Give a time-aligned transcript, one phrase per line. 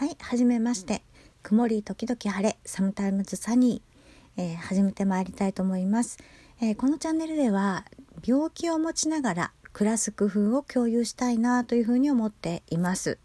[0.00, 1.02] はい、はじめまして。
[1.42, 6.16] 曇り時々晴れ、サムタイムズサニー、えー始めてまいりたいと思います、
[6.62, 7.84] えーこのチャンネルでは
[8.24, 13.18] 病気を持ちながら暮らす工夫を共有したいなというふうに思っています。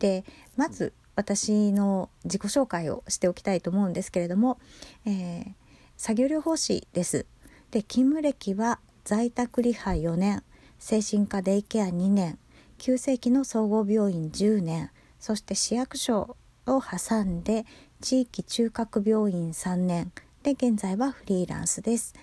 [0.00, 0.24] で、
[0.56, 4.58] まず私の自己紹介をしておきたいと思うんですけれども、
[5.06, 5.52] えー
[5.96, 7.26] 作業療法士です。
[7.70, 10.42] で、勤務歴は在宅リハ4年、
[10.80, 12.40] 精神科デイケア2年、
[12.76, 14.90] 急性期の総合病院10年、
[15.22, 16.36] そして市役所
[16.66, 17.64] を挟んで
[18.00, 20.10] 地域中核病院3年
[20.42, 22.14] で現在はフリーランスです。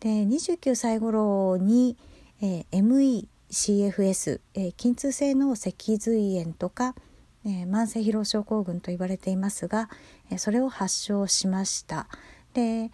[0.00, 1.98] で29歳頃に、
[2.40, 6.94] えー MECFS、えー筋痛性の脊髄炎とか、
[7.44, 9.90] えー慢性疲労症候群と言われていますが、
[10.30, 12.08] えーそれを発症しました。
[12.54, 12.90] で、え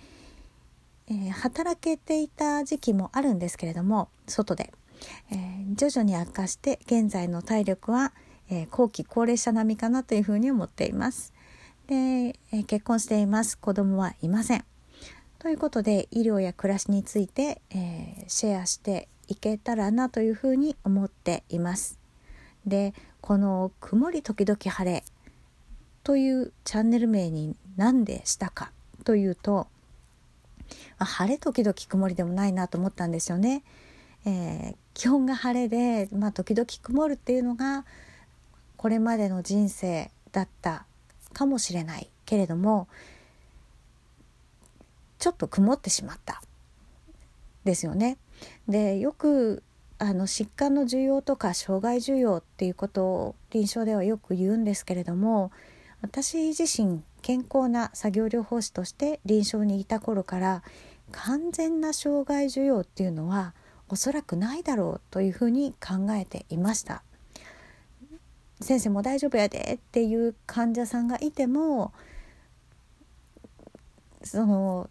[1.09, 4.73] ー働けていた時期もあるんですけれども外で、
[5.31, 8.12] えー徐々に悪化して現在の体力は、
[8.52, 11.33] えー後期高齢者並みかなというふうに思っています。
[11.87, 14.64] で、えー結婚しています子供はいません。
[15.39, 21.98] ということで医療や暮らしについて、えーシェアしていけたらなというふうに思っています。
[22.67, 22.92] で
[23.23, 25.03] この「曇り時々晴れ」
[26.05, 28.70] というチャンネル名に何でしたか？
[29.05, 29.67] というと
[30.98, 33.64] まあ晴れ時々曇りでもないなと思ったんですよね。
[34.27, 37.86] えー気温が晴れで、まあ、時々曇るっていうのが
[38.83, 40.86] これまでの人生だった
[41.33, 42.89] かもしれないけれども
[45.20, 46.42] ちょっと曇ってしまった
[47.62, 48.19] ですよね。
[48.69, 49.62] でよく
[50.00, 55.52] あの疾患の需要とか障害需要っていうことを臨床ではよく言うんですけれども
[56.00, 60.64] 私自身健康な作業療法士として臨床にいた頃から
[61.12, 63.55] 完全な障害需要っていうのは
[63.89, 67.05] おそらくないだろうというふうに考えていました。
[68.62, 71.92] 先生も大丈夫やでっていう患者さんがいても
[74.22, 74.88] その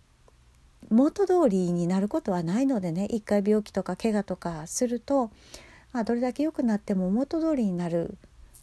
[0.90, 5.32] 元通りになることはないのでね一回病気とか怪我とかすると
[5.94, 8.18] あどれだけ良くなっても元通りになる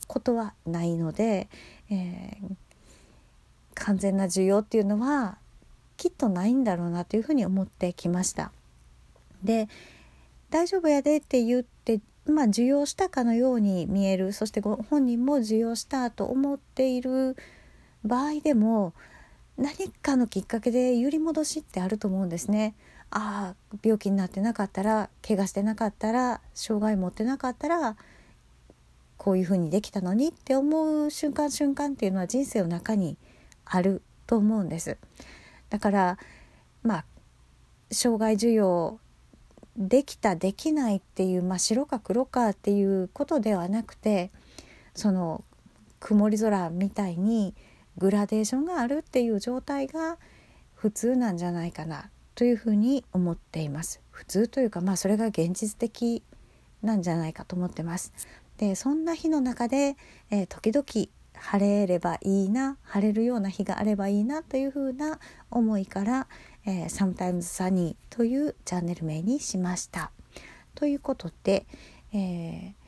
[0.06, 1.48] ことはないので、
[1.90, 2.56] えー
[3.78, 5.38] 完全な需要っていうのは
[5.96, 8.52] きっとないんだろうなというふうに思ってきました。
[9.42, 9.68] で
[10.50, 12.00] 大丈夫やでって言って
[12.30, 17.36] まあ受容したかのように見えるそしてご本人も受容したと思っている
[18.04, 18.92] 場合でも
[19.56, 22.74] 何かのきっかけで揺り戻しってあると思うんですね。
[23.10, 27.96] ああ病気になってなかったら怪我してなかったら障害持ってなかったら
[29.16, 33.16] こういうふうにできたのにって思う瞬間瞬間っていうのは人生の中に
[33.64, 34.98] あると思うんです。
[35.70, 36.18] だから
[36.82, 37.04] まあ
[37.90, 39.00] 障害需要
[39.78, 44.32] できたできないっていう、まあ、白か黒かっていうことではなくて
[44.94, 45.44] その
[46.00, 47.54] 曇り空みたいに
[47.96, 50.18] グラデーションがあるっていう状態が
[50.74, 54.00] 普通なんじゃないかなというふうに思っています。
[54.10, 56.22] 普通というかまあそれが現実的
[56.82, 58.12] なんじゃないかと思ってます。
[58.58, 59.96] でそんな日の中で、
[60.30, 61.08] えー時々
[61.40, 65.18] 晴れればいいな晴れるような日があればいいなというふうな
[65.50, 66.26] 思いから
[66.68, 70.12] 「えー、Sometimes Sunny」というチャンネル名にしました。
[70.74, 71.66] ということで、
[72.12, 72.78] えー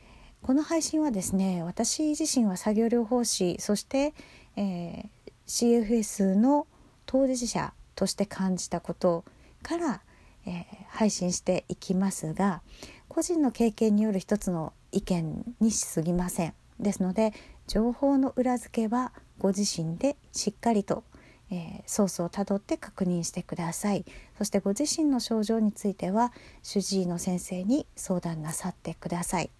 [0.43, 4.15] この配信はですね私自身は作業療法士そして、
[4.57, 5.09] えー
[5.47, 6.67] CFS の
[7.07, 9.25] 当事者として感じたこと
[9.63, 10.03] から、
[10.47, 12.63] えー配信していきますが
[13.09, 16.55] 個人の経験による一つの意見にしすぎません。
[16.79, 17.33] ですので
[17.67, 21.05] 情報の裏付けはご自身でしっかりと、
[21.51, 24.05] えーソースをたどって確認してください
[24.39, 29.51] そしてご自身の症状については主治医の先生に相談なさってください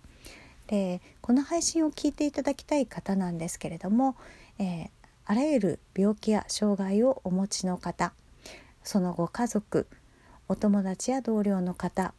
[0.69, 4.17] でこの配信を聞いていただきたい方なんですけれども、
[4.59, 4.91] えー
[5.27, 8.13] あらゆる病気や障害をお持ちの方
[8.83, 9.87] そのご家族
[10.49, 12.15] お友達や同僚の方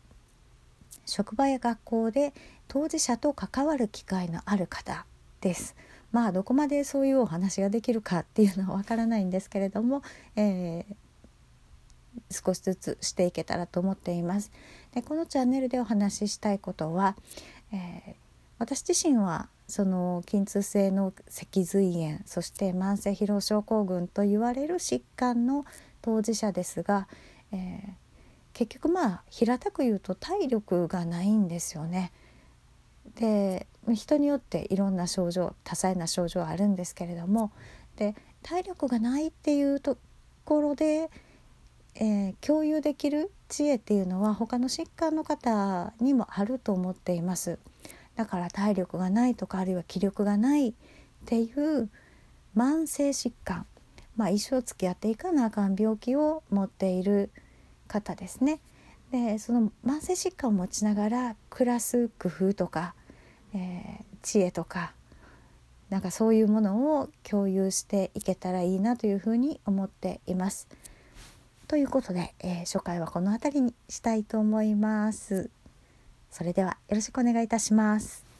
[1.05, 2.33] 職場や学校で
[2.69, 5.05] 当事者と関わる機会のある方
[5.41, 5.75] です。
[6.11, 10.01] まあどこまでそういうお話ができるかっていうのはわからないんですけれども、
[10.35, 10.95] えー
[12.29, 14.51] 少しずつしていけたらと思っています。
[14.93, 17.15] でこのチャンネルでお話ししたいことは、
[17.71, 18.21] えー
[18.57, 25.65] 私自身はその筋痛性の脊髄炎そして慢性疲労症候群と言われる疾患の
[26.03, 27.07] 当事者ですが、
[27.51, 27.91] えー
[28.53, 32.11] 結局まあ平たく言うと体力がないんですよね。
[33.15, 37.51] で人によっていろんな症状多彩な症状あるんですけれども
[37.95, 39.97] で体力がないっていうと
[40.45, 41.09] ころで、
[41.95, 47.59] えー共有できる知恵っていうのは他の疾患の方にもあると思っています。
[48.15, 50.73] だから体力がないとかあるいは気力がないっ
[51.25, 51.89] ていう
[52.55, 53.65] 慢性疾患、
[54.15, 57.29] まあ、一生付き合っていかなあかん病気を持っている
[57.87, 58.59] 方ですね。
[59.11, 62.95] でその慢性疾患を持ちながら暮らす工夫とか、
[63.53, 64.93] えー、知恵とか
[65.91, 70.69] なんかそういうものを共有していけたらいいなというふうに思っています。
[71.67, 75.49] ということで、えー、初回はこの辺りにしたいと思います。
[76.31, 78.30] それではよろしくお願いいたします。